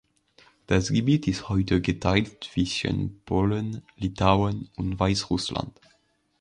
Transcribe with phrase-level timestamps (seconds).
[0.65, 5.79] Das Gebiet ist heute geteilt zwischen Polen, Litauen und Weißrussland.